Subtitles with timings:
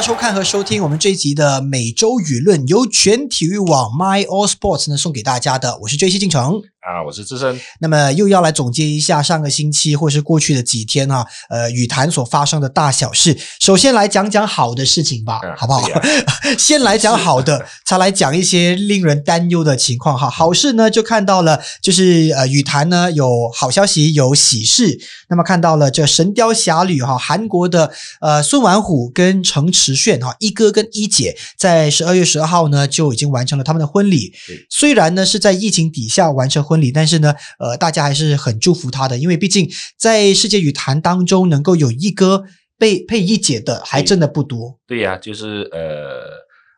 [0.00, 5.76] 收看和收听我们这一集的每周舆论，由全体育网 My All Sports 呢送给大家的。
[5.82, 6.62] 我是追西进程。
[6.80, 7.60] 啊，我是资深。
[7.80, 13.36] 那么又要来总结一下上个星期或是过去的几天哈、呃，羽坛所发生的大小事。
[13.60, 15.88] 首先来讲讲好的事情吧，嗯好不好？
[16.56, 20.30] 先来讲好的，才来讲一些令人担忧的情况哈。
[20.30, 24.98] 好事呢，就看到了，就是呃，羽坛呢有好消息，有喜事。
[25.28, 34.32] 那么看到了这《神雕侠侣》哈，韩国的呃孙完虎跟程池炫哈一哥跟一姐，在十二月十二号呢就已经完成了他们的婚礼。
[34.70, 42.44] 虽然呢是在疫情底下完成婚礼，但是呢，呃，大家还是很祝福他的，因为毕竟在世界羽坛当中，能够有一哥
[42.78, 44.78] 被配一姐的，还真的不多。
[44.86, 46.20] 对呀、就是呃，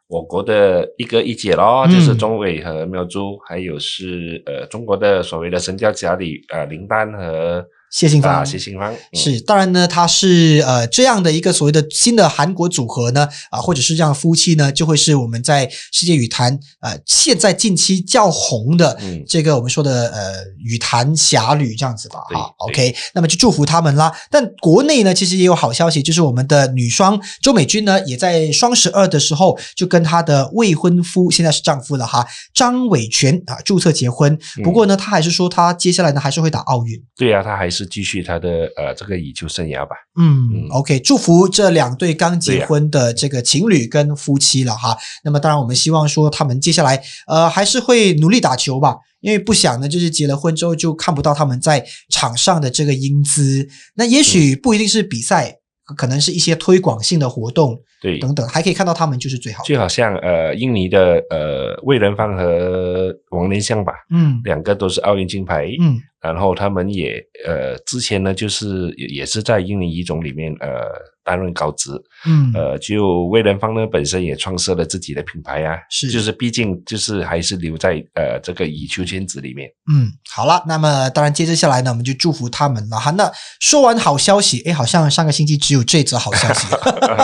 [0.06, 20.32] 我国的一哥一姐咯，嗯就是钟伟和妙珠，还有是呃中国的所谓的神雕侠侣呃林丹和谢杏芳啊谢杏芳、嗯是，当然呢，他是呃这样的一个所谓的新的韩国组合呢，啊、或者是这样的夫妻呢，就会是我们在世界羽坛呃现在近期较红的嗯这个我们说的呃
[20.64, 24.12] 羽坛侠侣这样子吧，对好，OK，那么就祝福他们啦。
[24.30, 34.38] 但国内呢，其实也有好消息，就是我们的女双周美君呢，也在双十二的时候就跟她的未婚夫，现在是丈夫了哈，张伟权啊注册结婚。
[34.62, 37.02] 不过呢，她还是说她接下来呢还是会打奥运。
[37.16, 39.96] 对呀、她还是继续他的呃这个以球生涯吧。
[40.18, 44.96] 嗯嗯，OK，祝福这两对刚结婚的这个情侣跟夫妻了哈。
[45.24, 53.68] 那么当然，我们希望说他们接下来呃还是会努力打球吧，因为不想呢就是结了婚之后就看不到他们在场上的这个英姿。
[53.94, 55.56] 那也许嗯不一定是比赛，
[55.96, 59.68] 可能是一些推广性的活动对，等等，还可以看到他们就是最好的。
[59.68, 65.68] 就好像呃印尼的呃魏仁芳和王连香吧，嗯两个都是奥运金牌。
[65.80, 67.14] 嗯然后他们也
[67.46, 70.82] 呃之前呢就是也也是在印尼乙种里面呃
[71.24, 71.90] 担任高职。
[72.26, 79.66] 嗯，呃，就魏仁芳呢本身也创设了自己的品牌啊，是就是毕竟就是还是留在呃这个羽球圈子里面。
[79.90, 83.10] 嗯，好了，那么当然接着下来呢，我们就祝福他们了哈。
[83.12, 86.66] 那说完好消息，哎，好像上个星期只有这则好消息，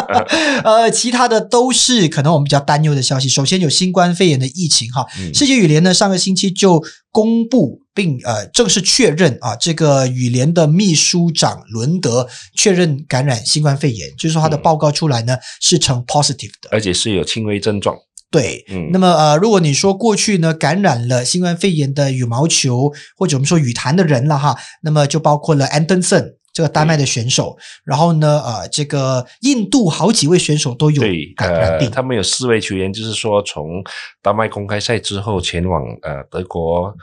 [0.66, 3.28] 呃，其他的都是可能我们比较担忧的消息。
[3.28, 6.82] 首先有新冠肺炎的疫情哈，嗯世界羽联呢上个星期就
[7.12, 12.26] 公布并呃正式确认啊，这个羽联的秘书长伦德
[12.56, 16.68] 确认感染新冠肺炎，就是说他的嗯报告出来呢是呈 positive 的。
[16.72, 17.96] 而且是有轻微症状。
[18.28, 31.02] 对，嗯那么呃，如果你说过去呢感染了新冠肺炎的羽毛球或者我们说羽坛的人了哈，那么就包括了安登森这个丹麦的选手，然后呢呃，这个印度好几位选手都有
[31.36, 33.84] 感染病，他们有四位球员，就是说从
[34.22, 36.96] 丹麦公开赛之后前往呃德国。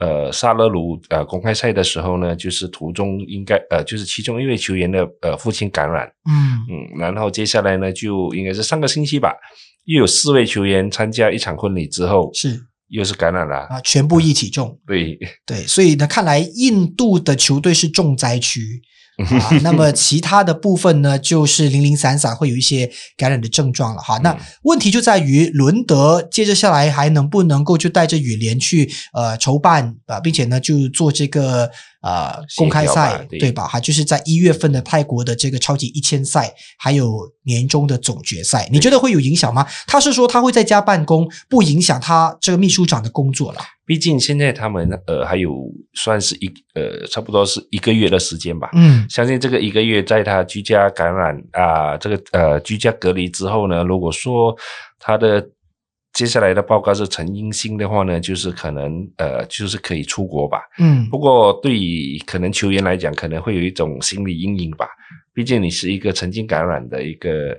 [0.00, 6.60] 呃，萨勒鲁呃公开赛的时候呢，就是途中应该呃，就是其中一位球员的呃父亲感染，嗯。
[6.70, 9.34] 嗯，然后接下来呢，就应该是上个星期吧，
[9.86, 12.60] 又有四位球员参加一场婚礼之后，是。
[12.90, 18.80] 又是感染了，啊，全部一起中，对，对，所以呢，看来印度的球队是重灾区。
[19.18, 24.18] 啊， 那么其他的部分呢，就是零零散散会有一些感染的症状了哈。
[24.22, 33.66] 那嗯问题就在于伦德接着下来还能不能够就带着雨联去呃筹办啊、并且呢就做这个呃公开赛对对吧？
[33.66, 39.66] 哈，就是在一月份的泰国的这个超级一千赛，还有年终的总决赛，你觉得会有影响吗？
[39.86, 43.60] 他是说他会在家办公，不影响他这个秘书长的工作了。
[43.84, 45.50] 毕竟现在他们呃还有
[45.94, 54.54] 算是一呃差不多是一个月的时间吧，嗯相信这个一个月在他居家感染啊、这个呃居家隔离之后呢，如果说
[54.98, 55.42] 他的
[56.12, 60.62] 接下来的报告是呈阴性的话呢，就是可能呃就是可以出国吧。
[60.78, 64.88] 嗯不过对于可能球员来讲，可能会有一种心理阴影吧，
[65.32, 67.56] 毕竟你是一个曾经感染的一个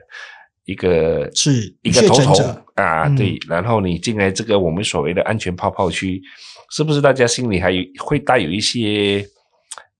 [0.65, 2.33] 一个是一个头头
[2.75, 6.21] 啊，嗯对，然后你进来这个我们所谓的安全泡泡区，
[6.71, 9.25] 是不是大家心里还有会带有一些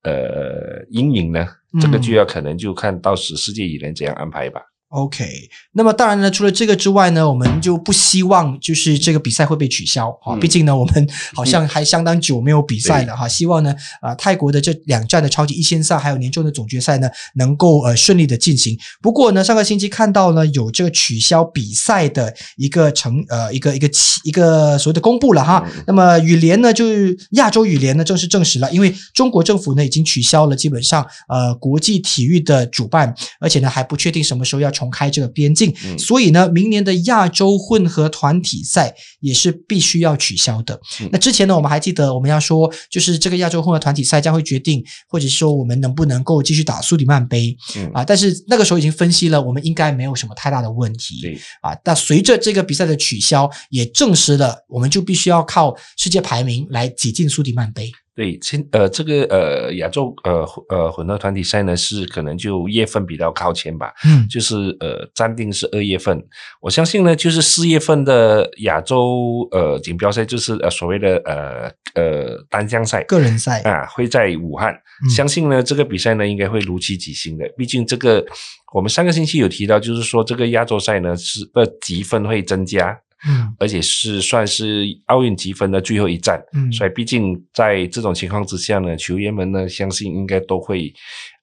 [0.04, 1.48] 呃阴影呢？
[1.80, 4.62] 这个嗯就要可能就看到时世界羽联怎样安排吧。
[4.90, 10.34] OK，那么当然呢，除了这个之外呢，我们就不希望就是这个比赛会被取消啊。
[10.34, 13.28] 嗯毕竟呢，我们 好像还相当久没有比赛了哈。
[13.28, 18.76] 希望呢，呃，泰国的这两站的超级一千赛还有年终的总决赛呢，能够呃顺利的进行。
[19.00, 25.64] 不过呢，上个星期看到呢，有这个取消比赛的一个成呃一个一个期一个所谓的公布了哈。
[25.68, 40.80] 嗯那么羽联呢，就是亚洲羽联呢，正式证实了，因为中国政府呢已经取消了基本上呃国际体育的主办，而且呢还不确定什么时候要重开这个边境，嗯所以呢，明年的亚洲混合团体赛也是必须要取消的。
[41.02, 48.06] 嗯那之前呢，我们还记得我们要说，就是这个亚洲混合团体赛将会决定，或者说我们能不能够继续打苏迪曼杯嗯啊。
[48.06, 51.38] 但是那个时候已经分析了，我们应该没有什么太大的问题。
[51.62, 57.92] 啊，但随着这个比赛的取消，也证实了我们就必须要靠世界排名来挤进苏迪曼杯。
[58.20, 64.28] 对，现呃这个呃亚洲呃混呃混合团体赛呢是可能就月份比较靠前吧，嗯。
[64.28, 66.22] 就是呃暂定是二月份，
[66.60, 75.10] 我相信呢就是四月份的亚洲呃锦标赛就是呃所谓的呃呃单项赛个人赛，啊会在武汉，嗯。
[75.10, 78.26] 相信呢这个比赛呢应该会如期举行的，毕竟这个
[78.74, 86.42] 我们上个星期有提到，就是说这个亚洲赛呢是的积分会增加，嗯而且是算是奥运积分的最后一站。
[86.54, 90.94] 嗯，所以，毕竟在这种情况之下呢，球员们呢，相信应该都会，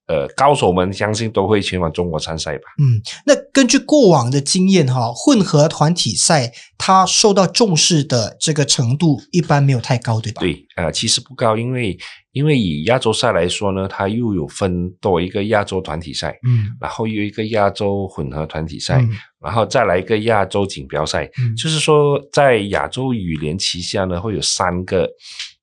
[0.06, 2.64] 呃，高手们相信都会前往中国参赛吧。
[2.78, 11.98] 嗯，那根据过往的经验哈，混合团体赛它受到重视的这个程度一般没有太高，对吧？，对，呃，其实不高，因为
[12.32, 19.10] 因为以亚洲赛来说呢，它又有分多一个亚洲团体赛，嗯然后又一个亚洲混合团体赛，嗯
[19.46, 21.24] 然后再来一个亚洲锦标赛。
[21.38, 25.08] 嗯就是说，在亚洲羽联旗下呢，会有三个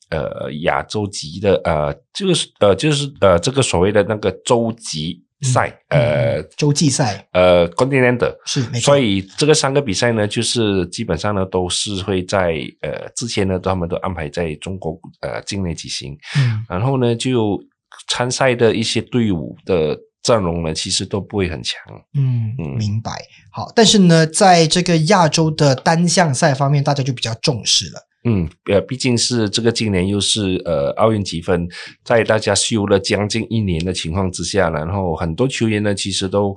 [0.09, 8.33] 呃亚洲级的呃，就是呃就是呃这个所谓的那个洲级赛，呃嗯洲际赛呃 continental。
[8.45, 17.62] 是没错，所以这个三个比赛呢，就是基本上呢都是会在呃之前呢，他们都安排在中国呃境内举行，嗯然后呢就
[18.07, 21.80] 参赛的一些队伍的阵容呢，其实都不会很强。
[22.16, 23.12] 嗯嗯明白。
[23.52, 28.08] 好，但是呢，在这个亚洲的单项赛方面，大家就比较重视了。
[28.25, 31.68] 嗯，呃，毕竟是这个今年又是呃奥运积分，
[32.06, 36.56] 在大家休了将近一年的情况之下，然后很多球员呢，其实都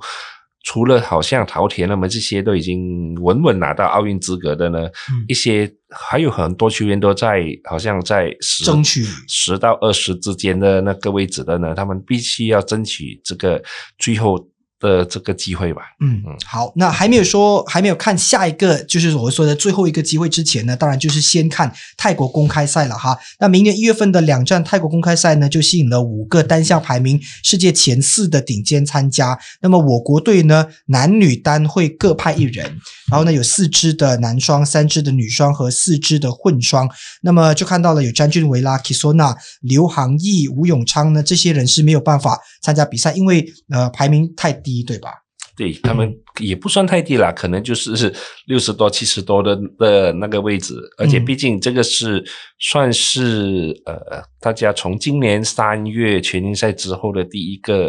[0.67, 4.79] 除了好像陶田那么这些都已经稳稳拿到奥运资格的呢，
[5.09, 5.23] 嗯。
[5.29, 9.01] 一些还有很多球员都在好像在十争取。
[9.29, 13.63] 十到二十之间的那个位置的呢，他们必须要争取这个
[13.97, 14.45] 最后
[14.79, 15.81] 的这个机会吧。
[16.01, 23.17] 嗯嗯，好，那还没有说，还没有看下一个，就是我说的最后一个机会之前呢，当然就是先看泰国公开赛了哈。
[23.39, 29.37] 那明年一月份的两站泰国公开赛呢，就吸引了五个单项排名世界前四的顶尖参加。
[29.61, 32.65] 那么我国队呢，男女单会各派一人，
[33.09, 36.87] 然后呢有四支的男双、三支的女双和四支的混双。
[37.21, 45.09] 那么就看到了有詹俊维拉、Kisona、刘航毅、吴永昌呢，这些人是没有办法参加比赛，因为呃排名太低，对吧？
[45.57, 48.13] 对他们也不算太低啦，可能就是
[48.45, 51.25] 六十多、七十多的的那个位置，而且嗯。
[51.25, 52.23] 毕竟这个是
[52.59, 57.87] 算是呃，大家从今年三月全英赛之后的第一个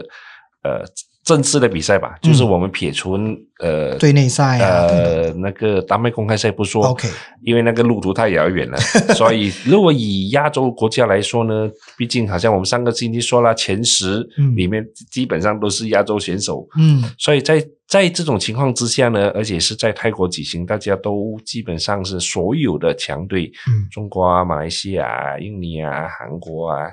[0.63, 0.83] 呃
[1.29, 3.19] 正式的比赛吧，就是我们撇除
[3.61, 7.07] 呃对内赛啊呃那个丹麦公开赛不说 OK
[7.43, 8.79] 因为那个路途太遥远了，
[9.15, 16.67] 所以如果以亚洲国家来说呢，毕竟好像我们上个星期说了，前十嗯里面基本上都是亚洲选手。
[16.79, 26.87] 嗯所以在在这种情况之下呢，而且是在泰国举行，大家都基本上是所有的强队，嗯中国啊、马来西亚啊、印尼啊、韩国啊，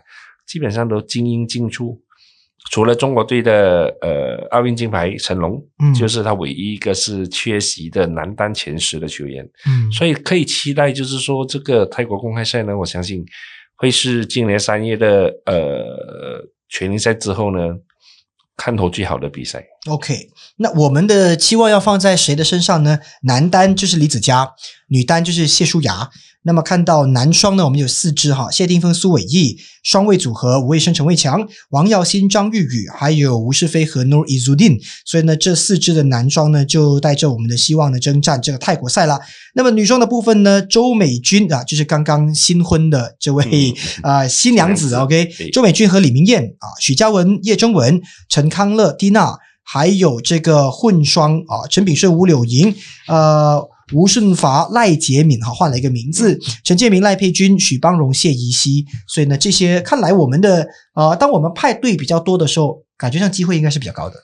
[0.45, 1.97] 基本上都精英进出。
[2.71, 5.93] 除了中国队的呃奥运金牌成龙，嗯。
[5.93, 13.23] 就是他唯一一个是缺席的男单前十的球员，嗯，所以可以期待，就是说这个泰国公开赛呢，我相信
[13.75, 17.59] 会是今年三月的呃全英赛之后呢，
[18.57, 19.65] 看头最好的比赛。
[19.87, 22.97] OK，那我们的期望要放在谁的身上呢？
[23.21, 24.49] 男单就是李子嘉，
[24.87, 26.09] 女单就是谢淑雅。
[26.41, 34.79] 那么看到男双呢，我们有四支哈，谢霆锋、苏伟毅，双卫组合吴卫生、陈伟强、王耀新、张玉宇，还有吴世飞和 Nur Izudin。
[35.05, 39.19] 所以呢，这四支的男双呢，就带着我们的希望呢，征战这个泰国赛啦。
[39.53, 43.43] 那么女双的部分呢，周美君啊，就是刚刚新婚的这位
[44.01, 49.37] 啊、呃新娘子新娘子，OK，周美君和李明艳啊，许嘉文、叶征文、陈康乐、蒂娜。
[49.65, 52.73] 还有这个混双啊，陈炳顺、吴柳莹，
[53.07, 53.61] 呃，
[53.93, 64.15] 吴顺发、赖洁敏哈换了一个名字，陈建明、赖佩君、许邦荣、谢怡希，所以呢，这些看来我们的呃，当我们派对比较多的时候，感觉上机会应该是比较高的。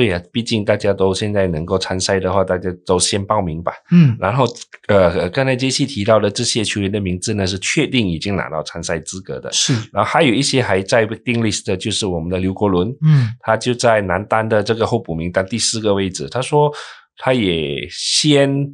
[0.00, 3.70] 对呀、毕竟大家都现在能够参赛的话，大家都先报名吧。
[3.90, 4.46] 嗯然后，
[4.88, 9.52] 呃，刚才杰西提到的这些球员的名字呢，是确定已经拿到参赛资格的。
[9.52, 16.26] 是，然后还有一些还在定 list 的，就是我们的刘国伦，嗯他就在男单的这个候补名单第四个位置。
[16.30, 16.72] 他说，
[17.18, 18.72] 他也先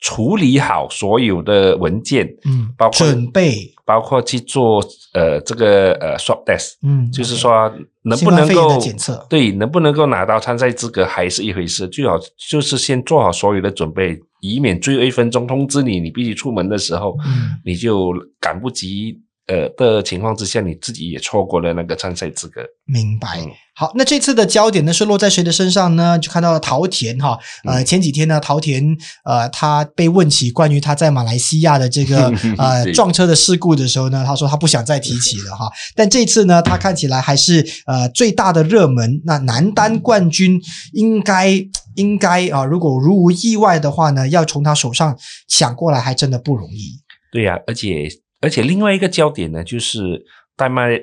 [0.00, 9.26] 处理好所有的文件，嗯，包括准备包括去做呃这个呃 swab test，嗯，就是说能不能够检测。
[9.30, 12.18] 对，能不能够拿到参赛资格还是一回事，最好
[12.50, 17.56] 就是先做好所有的准备，以免最后一分钟通知你你必须出门的时候，嗯。
[17.64, 22.62] 你就赶不及呃的情况之下，你自己也错过了那个参赛资格。
[22.86, 23.40] 明白。
[23.40, 26.18] 嗯好，那这次的焦点呢是落在谁的身上呢？
[26.18, 28.84] 就看到了陶田哈，呃，嗯前几天呢，陶田
[29.24, 32.26] 呃，他被问起关于他在马来西亚的这个
[32.58, 35.70] 呃撞车的事故的时候呢，他说他不想再提起了哈。
[35.94, 39.22] 但这次呢，他看起来还是呃最大的热门。
[39.24, 40.60] 那男单冠军
[40.92, 41.64] 应该
[41.94, 46.98] 应该啊、如果如无意外的话呢，要从他手上抢过来还真的不容易。
[47.30, 48.08] 对呀、而且
[48.40, 50.24] 而且另外一个焦点呢，就是
[50.56, 50.98] 丹麦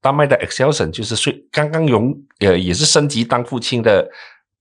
[0.00, 4.08] 丹麦的 Excelson，就是最刚刚荣呃也是升级当父亲的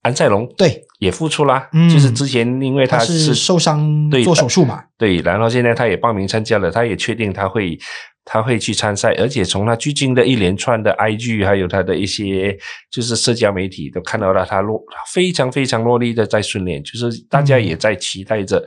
[0.02, 1.70] 安塞龙，对，也复出啦。
[1.74, 1.90] 嗯。
[1.90, 7.78] 就是之前因为他是是受伤对做手术嘛，对，然后现在他也报名参加了，他也确定他会
[8.24, 12.56] 他会去参赛，而且从他最近的一连串的 IG 还有他的一些
[12.92, 14.82] 就是社交媒体都看到了他落
[15.12, 18.64] 非常非常落力的在训练，就是大家嗯也在期待着，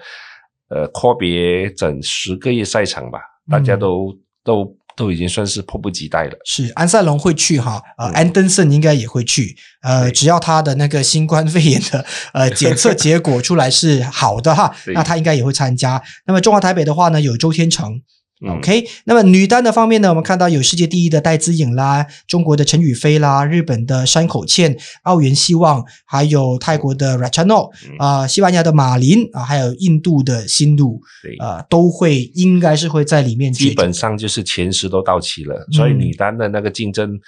[0.69, 6.37] 呃，阔别整十个月赛场吧，大家嗯都、都都已经算是迫不及待了。
[6.45, 16.03] 是安塞龙会去哈，呃，嗯安登森应该也会去，呃，只要他的那个新冠肺炎的呃 检测结果出来是好的哈，那他应该也会参加。
[16.27, 18.03] 那么中华台北的话呢，有周天成。
[18.45, 31.37] 嗯 OK，那么女单的方面呢，我们看到有世界第一的戴资颖啦，中国的陈雨菲啦，日本的山口茜、澳元希望，还有泰国的 Rachano 嗯啊、西班牙的马林啊、还有印度的新路对。
[31.37, 37.19] 啊、都会应该是会在里面基本上就是前十都到齐了，所以嗯女单的那个竞争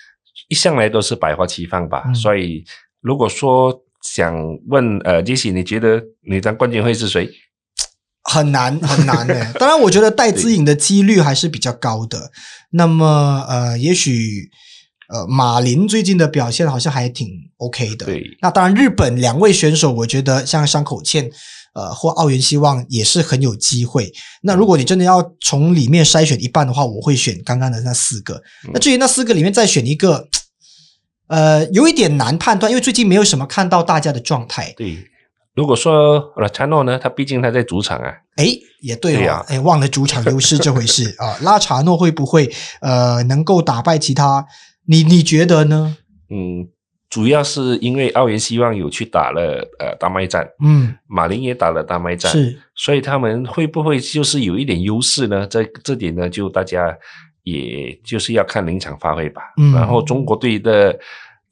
[0.48, 2.02] 一向来都是百花齐放吧。
[2.06, 2.64] 嗯所以
[3.00, 4.34] 如果说想
[4.68, 7.28] 问呃杰西，你觉得女单冠军会是谁？
[8.24, 9.52] 很难很难的。
[9.60, 12.30] 当然，我觉得带资颖的几率还是比较高的。
[12.70, 14.50] 那么，呃，也许
[15.08, 17.28] 呃，马林最近的表现好像还挺
[17.58, 18.06] OK 的。
[18.06, 21.30] 对那当然，日本两位选手，我觉得像山口茜。
[21.74, 24.12] 呃，或奥原希望也是很有机会。
[24.42, 28.36] 那如果你真的要从里面筛选一半的话，我会选刚刚的那四个。
[28.64, 30.28] 嗯那至于那四个里面再选一个，
[31.26, 34.72] 呃，有一点难判断，因为最近没有什么看到大家的状态。
[34.76, 34.96] 对，
[35.54, 38.46] 如果说 r a a n o 呢，他毕竟他在主场啊，哎，
[38.80, 41.36] 也对哦对呀，哎、忘了主场优势这回事 啊。
[41.42, 44.44] 拉查诺会不会呃能够打败其他？
[44.86, 45.96] 你你觉得呢？
[46.28, 46.66] 嗯，
[47.08, 55.46] 主要是因为奥原希望有去打了呃大麦战，嗯，马林也打了大麦战，是所以他们会不会就是有一点优势呢？
[55.46, 56.92] 这这点呢，就大家
[57.44, 59.42] 也就是要看临场发挥吧。
[59.56, 60.98] 嗯然后中国队的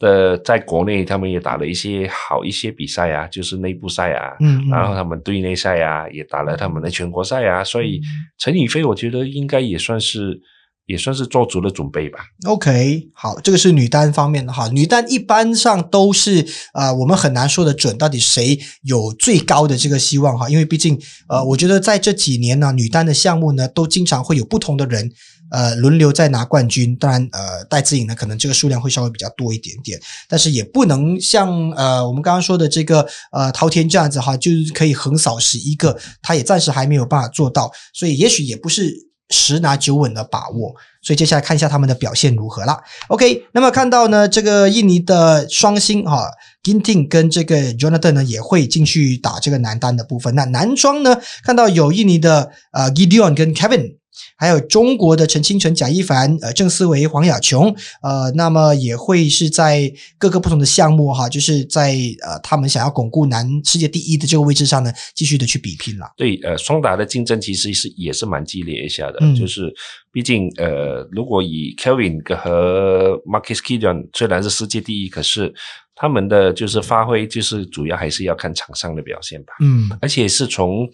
[0.03, 8.01] 的在国内他们也打了一些好一些比赛啊，就是内部赛啊，嗯，嗯然后他们队内赛啊也打了他们的全国赛啊，所以
[8.37, 10.41] 陈宇飞我觉得应该也算是
[10.87, 12.19] 也算是做足了准备吧。
[12.49, 14.69] OK，好，这个是女单方面的哈。
[14.71, 16.45] 女单一般上都是
[16.75, 25.13] 呃，我们很难说得准到底谁有最高的这个希望哈，因为毕竟呃，我觉得在这几年呢，女单的项目呢都经常会有不同的人
[25.53, 26.97] 呃轮流在拿冠军。
[26.97, 38.93] 当然呃，戴资颖呢可能这个数量会稍微比较多一点点，但是也不能像呃我们刚刚说的这个呃滔天这样子哈，就是可以横扫十一个，他也暂时还没有办法做到，所以也许也不是
[39.31, 40.75] 十拿九稳的把握。
[41.05, 42.81] 所以接下来看一下他们的表现如何啦。
[43.09, 46.31] OK，那么看到呢，这个印尼的双星哈、
[46.63, 50.35] Ginting 跟这个 Jonathan 呢也会进去打这个男单的部分。
[50.37, 54.02] 那男双呢，看到有印尼的呃 Gideon 跟 Kevin。
[54.37, 66.07] 还有中国的陈清晨、贾一凡、呃郑思维、黄雅琼，呃，那么也会是在各个不同的项目哈，就是在呃他们想要巩固男世界第一的这个位置上呢，继续的去比拼了。
[66.17, 69.35] 对，呃，双打的竞争其实是也是蛮激烈一下的，嗯。
[69.35, 69.73] 就是
[70.13, 75.53] 毕竟呃，如果以 Kelvin 和 Marcus Gideon 虽然是世界第一，可是
[75.95, 79.91] 他们的就是发挥就是主要还是要看场上的表现吧，嗯。
[80.01, 80.89] 而且是从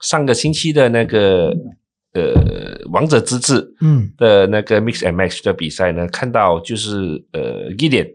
[0.00, 1.54] 上个星期的那个
[2.22, 8.08] 呃王者之治嗯的那个 Mix and Match 的比赛呢，看到就是呃 Gideon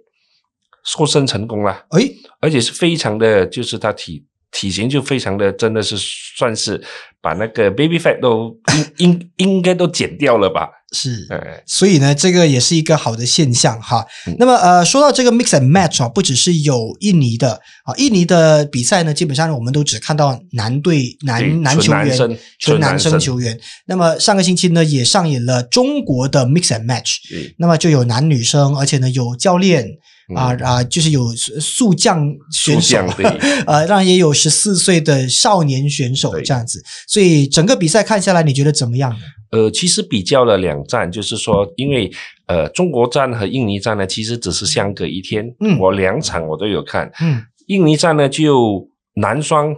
[0.83, 1.85] 瘦身成功了。
[1.91, 6.81] 诶，而且是非常的，就是他体体型就非常的，真的是算是
[7.21, 8.57] 把那个 baby fat 都
[8.97, 10.69] 应应应该都减掉了吧？
[10.91, 11.27] 是。
[11.29, 14.05] 呃，所以呢，这个也是一个好的现象哈。
[14.25, 14.35] 嗯。
[14.39, 23.11] 那么呃，说到这个 mix and match 啊，不只是有印尼的啊，印尼的比赛呢，基本上我们都只看到男队男男球员纯男生。
[23.11, 23.59] 生球员。
[23.87, 29.85] 那么上个星期呢，也上演了中国的 mix and match，对，那么就有男女生，而且呢有教练
[30.35, 33.25] 啊啊，就是有速降选手，对，
[33.65, 39.15] 呃， 让也有十四岁的少年选手这样子，所以整个比赛看下来，你觉得怎么样？
[39.51, 42.11] 呃，其实比较了两站，就是说，因为
[42.47, 49.75] 呃，中国站和印尼站呢，其实只是相隔一天，嗯，我两场我都有看，嗯，印尼站呢就男双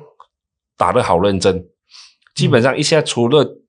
[0.77, 1.63] 打得好认真，
[2.35, 3.59] 基本上一下除了。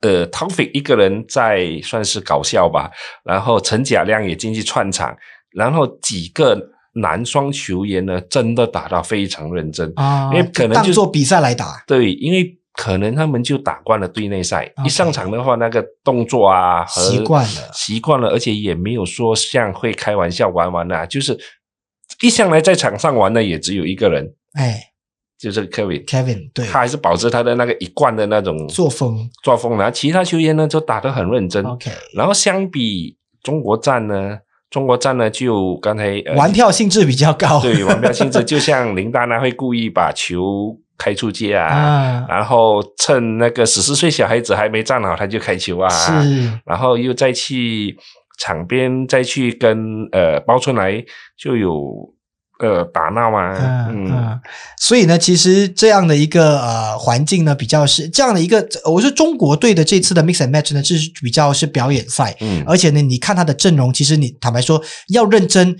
[0.00, 2.90] 呃 t o f i c 一个人在算是搞笑吧，
[3.24, 5.16] 然后陈甲亮也进去串场，
[5.54, 6.60] 然后几个
[6.94, 9.92] 男双球员呢，真的打到非常认真。
[9.96, 21.38] 啊，因为可能就做比赛来打，对，因为可能他们就打惯了队内赛，一上场的话，那个动作啊，习惯了，习惯了，而且也没有说像会开玩笑玩玩啊，就是
[22.20, 24.90] 一向来在场上玩的也只有一个人，哎。
[25.36, 29.76] 就是 Kevin，Kevin，对，他还是保持他的那个一贯的那种作风，作风。
[29.76, 31.62] 然后其他球员呢，就打得很认真。
[31.66, 34.38] OK，然后相比中国站呢，
[34.74, 47.96] 中国站呢就刚才玩票性质比较高， 对，玩票性质就像林丹呢会故意把球开出界啊，然后趁那个十四岁小孩子还没站好，他就开球啊，是，然后又再去
[48.40, 51.00] 场边再去跟呃包春来
[51.38, 52.12] 就有。
[52.60, 53.52] 呃，打闹嘛，
[53.90, 54.40] 嗯，
[54.78, 65.76] 所以呢，其实这样的一个呃环境呢，比较是这样的一个，我说中国队的这次的 mix and match 呢，是比较是表演赛，嗯，而且呢，你看他的阵容，其实你坦白说要认真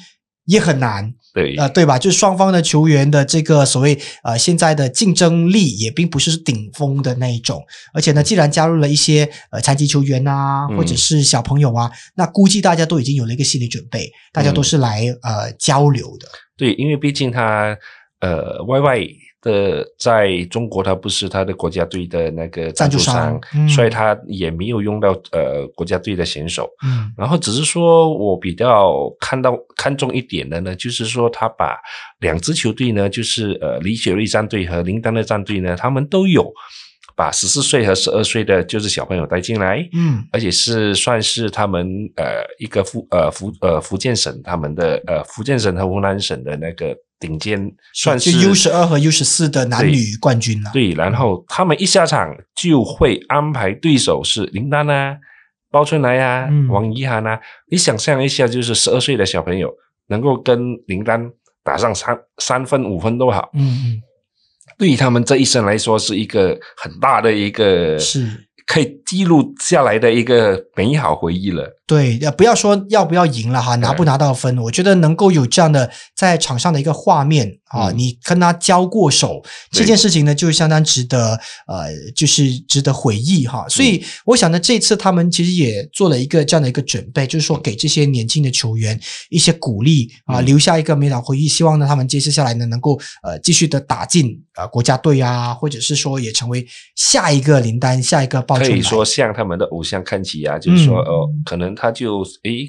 [0.46, 1.14] 也很难。
[1.32, 1.98] 对，呃，对吧？
[1.98, 7.60] 就是双方的球员的这个所谓呃，现在的竞争力也并不是顶峰的那一种。
[7.92, 16.28] 而且呢，既然加入了一些呃残疾球员啊，或者是小朋友啊，那估计大家都已经有了一个心理准备，大家都是来呃交流的。
[16.56, 17.76] 对，因为毕竟他
[18.20, 19.08] 呃，Y Y。
[19.44, 26.66] 的在中国，他不是他的国家队的那个赞助商，所以他也没有用到呃国家队的选手。
[26.82, 31.76] 嗯，然后只是说我比较看到看重一点的呢，就是说他把
[32.20, 36.50] 两支球队呢，就是呃李雪芮战队和林丹的战队呢，他们都有
[37.16, 39.88] 把十四岁和十二岁的就是小朋友带进来。
[39.92, 46.96] 嗯，而且是算是他们呃一个福呃福呃福建省他们的呃福建省和湖南省的那个。
[47.20, 50.70] 顶尖算是 U 十二和 U 十四的男女冠军了。
[50.74, 55.16] 对，然后他们一下场就会安排对手是林丹啊、
[55.70, 57.40] 包春来啊、王怡涵啊。
[57.70, 59.72] 你想象一下，就是十二岁的小朋友
[60.08, 61.30] 能够跟林丹
[61.62, 63.48] 打上三三分五分都好。
[63.54, 64.02] 嗯嗯，
[64.78, 68.26] 对于他们这一生来说，是一个很大的一个是。
[68.66, 71.70] 可以记录下来的一个美好回忆了。
[71.86, 83.66] 对，不要说要不要赢了哈，拿不拿到分，我觉得能够有这样的在场上的一个画面啊，你跟他交过手这件事情呢，就相当值得呃，就是值得回忆哈。
[83.68, 91.46] 所以我想呢，这次他们其实也做了一个这样的一个准备，就是说给这些年轻的球员一些鼓励啊，留下一个美好回忆。
[91.46, 96.66] 希望呢，他们接下来呢，能够呃继续的打进呃国家队啊，或者是说也成为
[96.96, 98.56] 下一个林丹，下一个爆。
[98.56, 102.68] 可以说向他们的偶像看齐啊，就是说呃，可能他就诶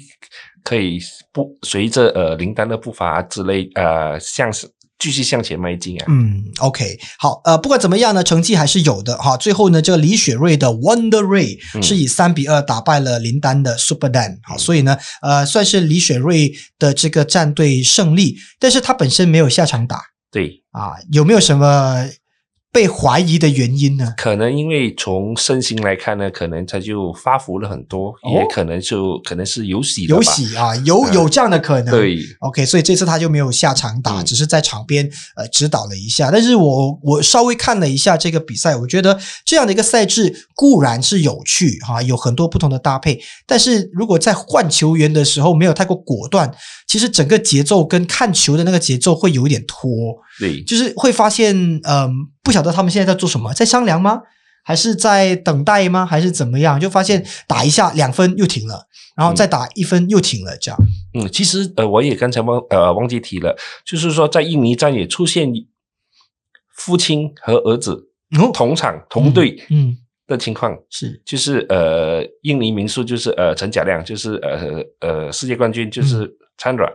[0.62, 0.98] 可以
[1.32, 4.50] 不随着呃林丹的步伐之类呃向
[4.98, 6.06] 继续向前迈进啊。
[6.08, 9.36] 嗯，OK，好，呃，不管怎么样呢，成绩还是有的哈。
[9.36, 20.00] 最后呢，这个李雪芮的 Wonder Ray 是以三比二打败了林丹的 Super Dan，好，所以呢，呃，算是李雪芮的这个战队胜利，但是他本身没有下场打。
[20.32, 22.08] 对啊，有没有什么？
[22.76, 24.12] 被怀疑的原因呢？
[24.18, 31.90] 可能因为从身形来看呢，可能他就发福了很多，也可能就可能是有喜有喜啊，有有这样的可能。
[31.90, 36.30] 对，OK，所以这次他就没有下场打，只是在场边呃指导了一下。
[36.30, 43.18] 但是我我稍微看了一下这个比赛，我觉得这样的一个赛制固然是有趣哈，有很多不同的搭配。
[43.46, 46.52] 但是如果在换球员的时候没有太过果断，
[46.86, 49.90] 其实整个节奏跟看球的那个节奏会有一点拖。
[50.38, 52.28] 对，就是会发现嗯。
[52.46, 54.22] 不晓得他们现在在做什么，在商量吗？
[54.62, 56.06] 还是在等待吗？
[56.06, 56.78] 还是怎么样？
[56.78, 60.78] 就发现打一下两分又停了，然后再打一分又停了，这样。
[61.14, 65.52] 嗯，其实呃，我也刚才忘呃忘记提了，就是说在印尼站也出现
[66.76, 68.10] 父亲和儿子
[68.54, 69.96] 同场同队嗯
[70.28, 76.92] 的情况，是就是呃印尼民宿就是呃陈甲亮就是呃呃世界冠军就是 Chandra，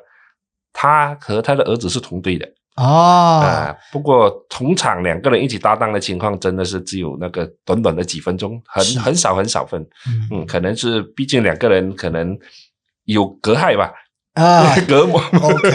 [0.74, 2.48] 他和他的儿子是同队的。
[2.78, 9.86] 哦，啊，不过同场两个人一起搭档的情况，真的是只有那个短短的几分钟，很很少很少分，
[10.32, 12.36] 嗯，可能是毕竟两个人可能
[13.04, 13.92] 有隔阂吧，
[14.34, 15.22] 啊隔膜。
[15.42, 15.70] OK，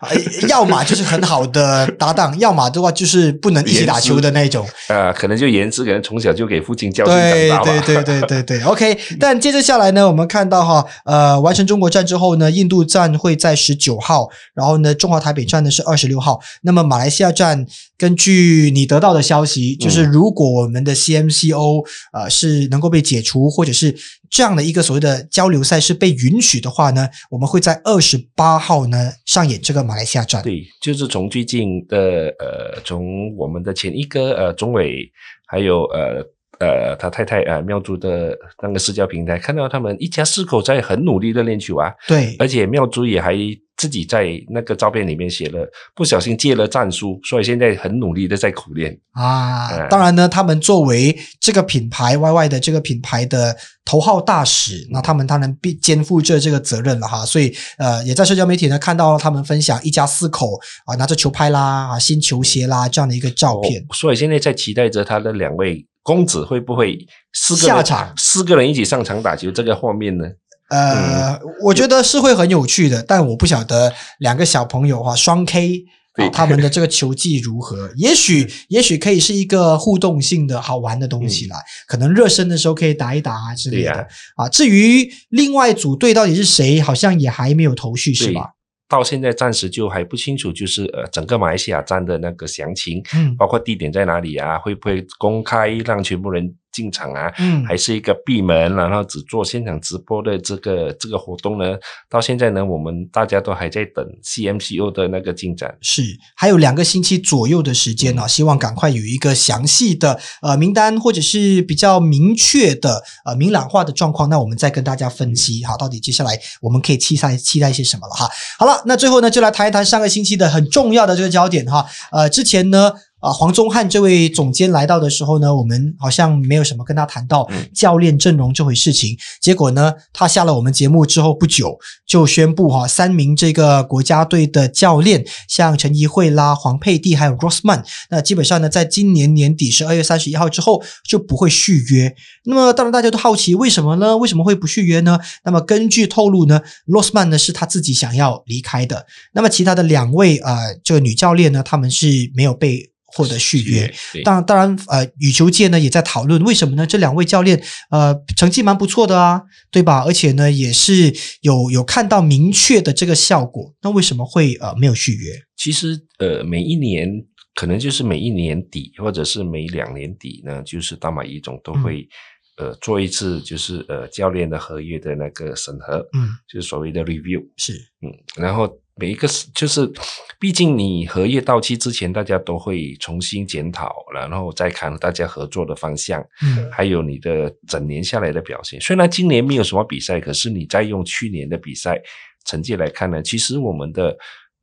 [0.00, 0.16] 呃
[0.48, 4.66] 要么就是很好的搭档，要么的话就是不能一起打球的那种。
[4.88, 7.14] 啊，可能就颜值，可能从小就给父亲教训
[7.48, 7.80] 长对。
[7.80, 8.98] 对对对对对，OK。
[9.18, 16.40] 但接着下来呢，我们看到哈，呃，完成中国站之后呢，印度站会在十九号，然后呢，中华台北站呢是二十六号。
[16.62, 17.66] 那么马来西亚站，
[18.00, 21.84] 根据你得到的消息，就是嗯如果我们的 CMCO
[22.14, 23.94] 呃是能够被解除，或者是
[24.30, 30.42] 这样的一个所谓的交流赛是被允许的话呢，我们会在二十八号呢上演这个马来西亚站。
[30.42, 35.12] 对，就是从最近的呃，从我们的前一个呃钟伟，
[35.46, 36.24] 还有呃
[36.58, 43.36] 呃他太太呃妙珠的那个社交平台，看到他们一家四口在很努力的练球啊，对，而且妙珠也还
[43.80, 48.94] 自己在那个照片里面写了，不小心借了战书，所以现在很努力的在苦练。
[49.12, 57.24] 啊，嗯当然呢，他们作为这个品牌 YY 的这个品牌的头号大使，那他们当然必肩负着这个责任了哈。
[57.24, 63.80] 所以呃，也在社交媒体呢看到他们分享一家四口啊拿着球拍啦啊新球鞋啦这样的一个照片。
[63.88, 66.98] 哦所以现在在期待着他的两位公子会不会
[67.32, 70.26] 四个人下场四个人一起上场打球这个画面呢？
[70.70, 75.84] 呃，嗯我觉得是会很有趣的，但我不晓得两个小朋友哈双 K。
[76.14, 77.88] 啊，对他们的这个球技如何？
[77.96, 81.56] 也许，也许可以是一个互动性的好玩的东西啦。
[81.86, 84.08] 可能热身的时候可以打一打啊之类的。
[84.34, 88.50] 啊，至于另外组队到底是谁，好像也还没有头绪，是对吧？
[88.88, 97.32] 到现在暂时就还不清楚，就是呃整个马来西亚站的那个详情，嗯包括地点在哪里啊，会不会公开让全部人进场啊？
[97.38, 101.76] 嗯，还是一个闭门，然后只做现场直播的这个这个活动呢？
[102.08, 105.76] 到现在呢，我们大家都还在等 CMCO 的那个进展。
[105.80, 106.02] 是
[106.36, 118.28] 还有两个星期左右的时间呢、希望赶快有一个详细的呃名单，或者是比较明确的呃明朗化的状况，那我们再跟大家分析哈，到底接下来我们可以期待期待些什么了哈。
[118.58, 121.86] 好了，那最后呢，就来谈一谈上个星期的很重要的这个焦点哈。
[122.12, 122.92] 呃，之前呢。
[123.20, 129.16] 啊，黄宗汉这位总监来到的时候呢，我们好像没有什么跟他谈到嗯教练阵容这回事情。
[129.40, 142.14] 结果呢，他下了我们节目之后不久，就宣布哈，三名这个国家队的教练，像陈怡慧啦、黄佩蒂还有 Grossman，那基本上呢，在今年年底十二月三十一号之后就不会续约。
[142.44, 144.16] 那么当然大家都好奇为什么呢？
[144.16, 145.18] 为什么会不续约呢？
[145.44, 149.04] 那么根据透露呢，Grossman 呢是他自己想要离开的。
[149.34, 153.92] 那么其他的两位呃这个女教练呢，他们是没有被获得续约。
[154.12, 156.86] 对，当然，当然，呃，羽球界呢也在讨论为什么呢？
[156.86, 160.04] 这两位教练，呃，成绩蛮不错的啊，对吧？
[160.04, 163.74] 而且呢，也是有有看到明确的这个效果。
[163.82, 165.32] 那为什么会呃没有续约？
[165.56, 167.08] 其实呃，每一年
[167.54, 172.08] 可能就是每一年底或者是每两年底呢，就是大马一总都会、
[172.56, 177.42] 呃做一次就是呃教练的合约的那个审核，嗯，就是所谓的 review。
[177.56, 179.90] 是，嗯，然后每一个是就是，
[180.38, 188.78] 毕竟你合约到期之前，大家都会重新检讨，然后再看大家合作的方向，嗯还有你的整年下来的表现。
[188.80, 191.98] 虽然今年没有什么比赛，可是你再用去年的比赛
[192.44, 194.16] 成绩来看呢，其实我们的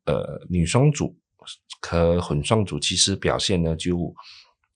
[0.05, 1.15] 呃女双组
[1.81, 4.13] 和混双组其实表现呢就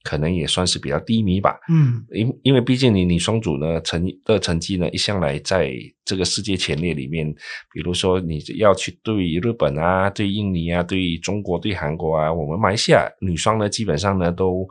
[0.04, 1.60] 可能也算是比较低迷吧。
[1.70, 5.72] 嗯因因为毕竟你女双组呢成的成绩呢一向来在
[6.04, 7.32] 这个世界前列里面，
[7.74, 14.68] 比如说你要去对日本啊、对印尼啊、对中国、对韩国啊，我们马来西亚女双呢基本上呢都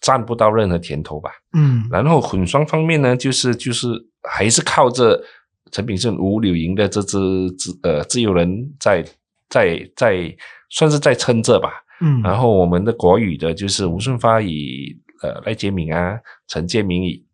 [0.00, 1.30] 占不到任何甜头吧。
[1.52, 3.88] 嗯然后混双方面呢，就是就是
[4.22, 5.22] 还是靠着
[5.70, 7.18] 陈炳胜、吴柳莹的这支
[7.58, 9.04] 自呃自由人在
[9.48, 10.36] 在在
[10.70, 11.83] 算是在撑着吧。
[12.00, 17.24] 嗯，然后我们的国语的就是吴顺发与呃赖杰明啊、陈建明与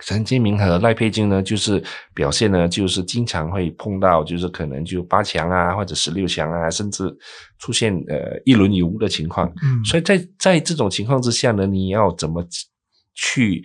[0.00, 1.82] 陈建明和赖佩金呢，就是
[2.14, 7.04] 表现呢，就是经常会碰到，就是可能就八强啊，或者十六强啊，甚至
[7.58, 9.48] 出现呃一轮游的情况。
[9.62, 12.44] 嗯所以在在这种情况之下呢，你要怎么
[13.14, 13.62] 去，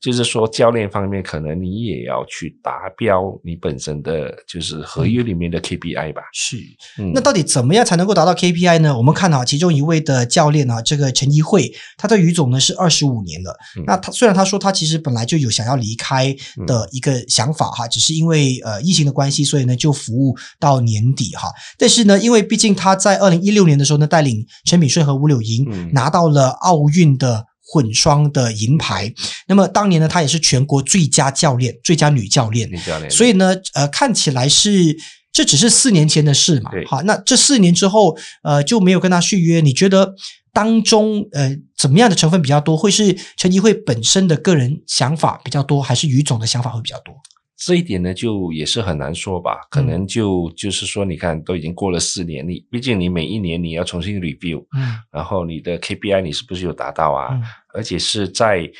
[0.00, 6.22] 就是说教练方面，可能你也要去达标你本身的就是合约里面的 KPI 吧。
[6.32, 6.56] 是。
[6.98, 8.96] 嗯，那到底怎么样才能够达到 KPI 呢？
[8.96, 13.54] 我们看啊，其中一位的教练啊，这个陈怡慧，他对于总呢是二十五年了。
[13.76, 16.34] 嗯那他虽然他说他其实本来就有想要离开
[16.66, 21.50] 的一个想法哈，只是因为呃疫情的关系，所以呢就服务到年底哈。
[21.76, 27.49] 但是呢，因为毕竟他在二零一六年的时候呢，带领陈炳顺和吴柳莹嗯拿到了奥运的。
[27.72, 29.14] 混双的银牌，
[29.46, 34.96] 那么当年呢，她也是全国最佳教练、最佳女教练，女教练，所以呢，呃，看起来是
[35.32, 39.60] 这只是四年前的事嘛对，好，那这四年之后，呃，就没有跟她续约。
[39.60, 40.12] 你觉得
[40.52, 42.76] 当中呃怎么样的成分比较多？
[42.76, 47.14] 会是陈怡慧本身的个人想法比较多，还是于总的想法会比较多？
[47.62, 49.58] 这一点呢，就也是很难说吧。
[49.70, 57.28] 可能就就是说，你看都已经过了四年，你毕竟你每一年你要重新 review，嗯然后你的 KPI 你是不是有达到啊？
[57.34, 57.42] 嗯
[57.74, 58.70] 而且是在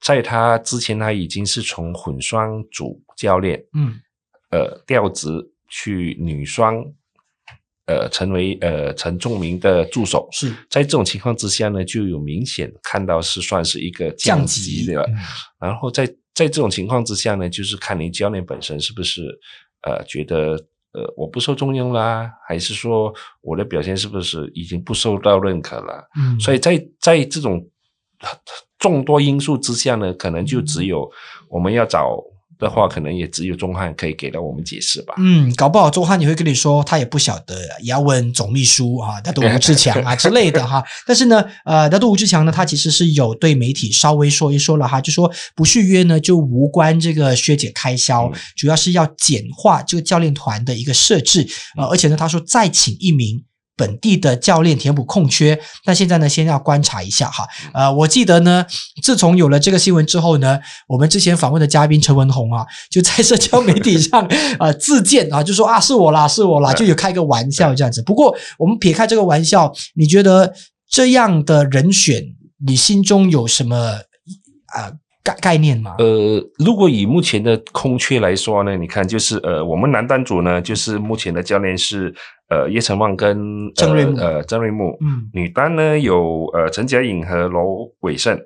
[0.00, 3.94] 在他之前，他已经是从混双主教练嗯
[4.50, 5.28] 呃调职
[5.68, 6.84] 去女双，
[7.86, 10.28] 呃成为呃陈仲明的助手。
[10.32, 15.04] 是在这种情况之下呢，就有明显看到是算是一个降降级的。
[15.04, 15.16] 级嗯
[15.58, 19.22] 然后在在这种情况之下呢，就是看您教练本身是不是
[19.82, 20.52] 呃觉得
[20.92, 26.06] 呃我不受重用啦，还是说我的表现是不是已经不受到认可了？
[26.16, 27.66] 嗯，所以在在这种
[28.78, 31.10] 众多因素之下呢，可能就只有
[31.48, 32.22] 我们要找
[32.58, 35.14] 的话，可能也只有钟汉可以给到我们解释吧。
[35.18, 40.82] 嗯，搞不好钟汉也会跟你说，他也不晓得，也要问总秘书啊，那都吴志强啊之类的哈。
[41.06, 53.44] 但是呢，呃，那都吴志强呢，他其实是有对媒体稍微说一说了哈，就说不续约呢就无关这个削减开销，嗯主要是要简化这个教练团的一个设置，呃，而且呢，他说再请一名。
[53.76, 57.46] 本地的教练填补空缺，那现在呢，先要观察一下哈。
[57.74, 58.64] 呃，我记得呢，
[59.02, 60.58] 自从有了这个新闻之后呢，
[60.88, 64.26] 我们之前访问的嘉宾陈文宏啊，就在社交媒体上
[64.58, 68.02] 呃自荐啊，就说啊是我啦，是我啦，就有开个玩笑这样子。
[68.02, 70.54] 不过我们撇开这个玩笑，你觉得
[70.88, 72.22] 这样的人选，
[72.66, 73.76] 你心中有什么
[74.74, 74.92] 啊、
[75.26, 75.96] 概概念吗？
[75.98, 82.14] 呃，如果以目前的空缺来说呢，你看就是呃，我们男单组呢，就是目前的教练是
[82.48, 84.16] 呃叶成旺跟郑瑞木。
[84.18, 85.28] 呃呃郑瑞木，嗯。
[85.32, 88.38] 女单呢有呃陈佳颖和罗伟胜，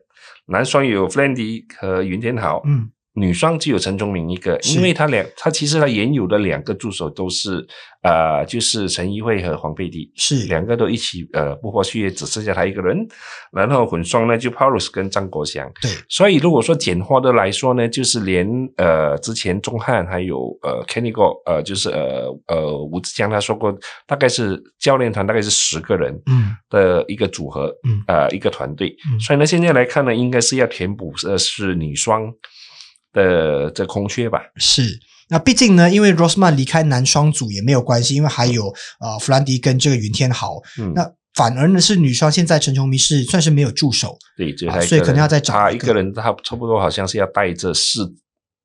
[0.46, 2.88] 男双有 Flandy 和云天豪，嗯
[3.20, 7.66] 女双只有陈忠明一个，因为他两他其实他原有的两个助手都是
[8.02, 10.46] 呃就是陈怡慧和黄佩蒂，是。
[10.46, 13.06] 两个都一起呃不破续约，只剩下他一个人，
[13.52, 26.56] 然后混双呢就 Paulus 跟张国祥，对，所以如果说简化的来说呢，就是连呃之前钟汉还有呃 Kenny Go 呃就是呃呃吴志强他说过，大概是教练团大概是十个人嗯。
[26.70, 28.02] 的一个组合，嗯。
[28.06, 29.20] 呃一个团队，嗯。
[29.20, 32.32] 所以呢现在来看呢，应该是要填补的是女双
[33.12, 34.40] 的这空缺吧。
[34.56, 34.98] 是。
[35.32, 38.66] 那毕竟呢，因为 Rosman 离开男双组也没有关系，因为还有
[38.98, 48.12] 呃弗兰迪跟这个云天豪，嗯，那反而呢是女双，现在陈琼明是算是没有助手，对，就所以可能要再找一个他一个人，他差不多好像是要带着四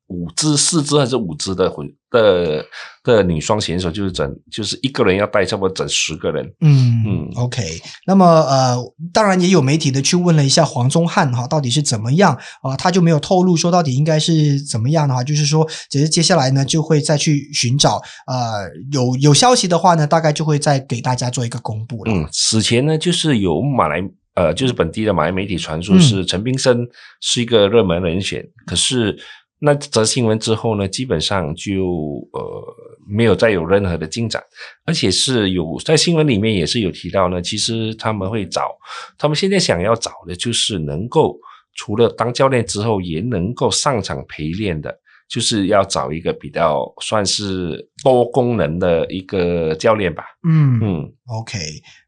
[0.08, 2.64] 五支、四支还是五支的混的
[3.02, 6.44] 的女双选手，就是整就是一个人要带差不多整十个人。
[6.60, 8.76] 嗯嗯 o k 那么呃，
[9.12, 22.12] 当然也有媒体的去问了一下黄宗汉哈，到底是怎么样啊、他就没有透露说到底应该是怎么样的话，就是说，只是接下来呢就会再去寻找呃有有消息的话呢，大概就会再给大家做一个公布了。
[22.12, 24.00] 嗯，此前呢，就是有马来
[24.34, 26.86] 呃，就是本地的马来媒体传说嗯是陈冰生
[27.20, 29.18] 是一个热门人选，可是
[29.58, 31.86] 那则新闻之后呢，基本上就
[32.32, 32.74] 呃
[33.08, 34.42] 没有再有任何的进展，
[34.84, 38.76] 而且是有在新闻里面也是有提到呢，其实他们会找，
[39.16, 41.38] 他们现在想要找的就是能够
[41.74, 44.98] 除了当教练之后，也能够上场陪练的。
[45.28, 51.58] 就是要找一个比较算是多功能的一个教练吧，嗯嗯，OK，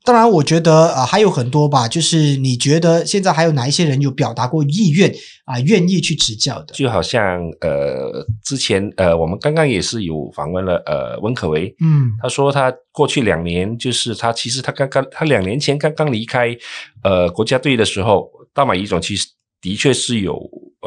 [0.05, 5.13] 当然，我觉得啊、呃还有很多吧，就是你觉得现在还有哪一些人有表达过意愿
[5.45, 6.75] 啊、愿意去执教的？
[6.75, 12.13] 就好像呃，之前呃，我们刚刚也是有访问了呃温可唯，嗯。
[12.23, 16.57] 他说他过去两年，就是他其实他刚刚他两年前刚刚离开
[17.03, 19.27] 呃国家队的时候，大马乙种其实
[19.61, 20.39] 的确是有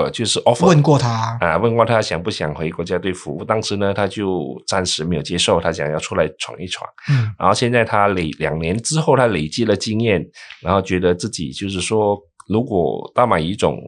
[0.03, 6.89] 呃就是 offer 问过他，啊，问过他想不想回国家队服务，当时呢他就暂时没有接受，他想要出来闯一闯。
[7.09, 10.25] 嗯然后现在他累两年之后，他累积了经验，
[10.61, 13.79] 然后觉得自己就是说，如果大马乙种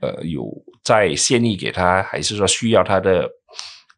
[0.00, 0.44] 呃有
[0.84, 3.28] 在现役给他，还是说需要他的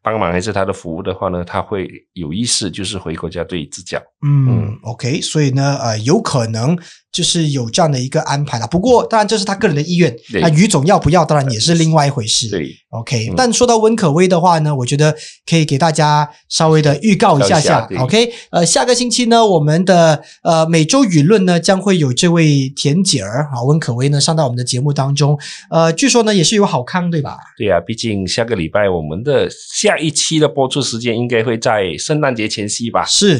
[0.03, 3.97] 帮忙，还是他的服务的话呢，他会有意识就是回国家队执教。
[4.23, 6.77] 嗯嗯，OK，所以呢，呃，有可能
[7.15, 8.67] 就是有这样的一个安排了。
[8.67, 12.49] 不过，当然这是他个人的意愿，那于总要不要，当然也是另外一回事。
[12.49, 15.15] 对，OK，、嗯但说到温可威的话呢，我觉得
[15.49, 17.87] 可以给大家稍微的预告一下下。
[17.97, 25.39] OK，呃，下个星期呢，我们的呃每周舆论呢将会有这位田姐儿啊温可威呢上到我们的节目当中。
[25.69, 27.37] 呃，据说呢也是有好康，对吧？
[27.57, 33.05] 对啊，毕竟下个礼拜我们的下一期的播出时间应该会在圣诞节前夕吧？
[33.05, 33.39] 是，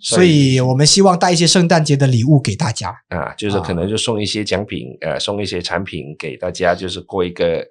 [0.00, 2.94] 所以我们希望带一些圣诞节的礼物给大家。
[3.08, 7.66] 啊，就是可能就送一些奖品，呃，送一些产品给大家，就是过一个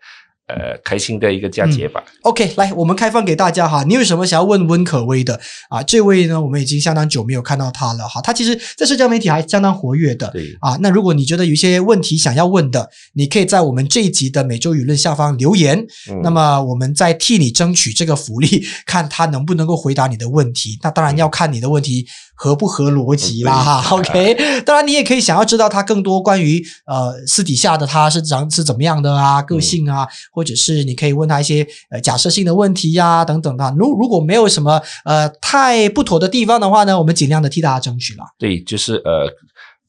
[0.48, 2.04] 呃开心的一个佳节吧。
[2.22, 5.82] OK，来，我们开放给大家哈，你有什么想要问温可威的啊？
[5.84, 10.30] 这位呢，我们已经相当久没有看到他了哈，他其实在社交媒体还相当活跃的。
[10.32, 15.80] 对，啊，那如果你觉得有一些问题想要问的，你可以在我们这一集的每周舆论下方留言，
[16.12, 20.78] 嗯那么我们再替你争取这个福利， 看他能不能够回答你的问题。
[20.84, 23.84] 那当然要看你的问题合不合逻辑啦哈。
[23.96, 33.74] OK，当然你也可以想要知道他更多关于呃私底下的他是长是怎么样的啊，个性啊，或者是你可以问他一些呃假设性的问题呀、等等的。
[33.78, 38.26] 如如果没有什么呃太不妥的地方的话呢，我们尽量的替大家争取啦。
[38.38, 39.28] 对，就是呃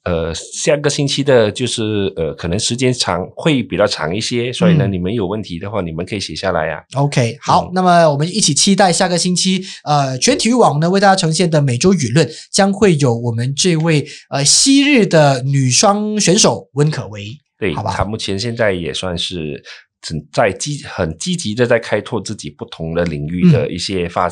[0.07, 4.93] 呃，下个星期的，就是呃，可能时间长会比较长一些，所以呢，嗯。
[4.93, 7.71] 你们有问题的话，你们可以写下来呀、OK，好，嗯。
[7.75, 17.25] 那么我们一起期待下个星期，呃，全体育网呢为大家呈现的每周舆论将会有我们这位呃昔日的女双选手温可唯。
[17.59, 17.91] 对，好吧？
[17.91, 19.86] 她目前现在也算是正
[20.33, 24.29] 在积很积极的在开拓自己不同的领域的一些发、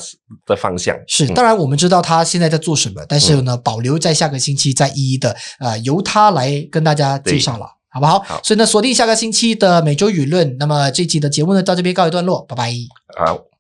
[0.47, 0.97] 的方向。
[1.07, 7.67] 是，嗯当然我们知道他现在在做什么，但是呢，保留在下个星期再一一的呃由他来跟大家介绍了。
[7.95, 8.19] 好不好？
[8.27, 10.57] 好所以呢，锁定下个星期的每周舆论。
[10.59, 12.73] 那么这期的节目呢，到这边告一段落，拜拜。
[13.17, 13.54] 好。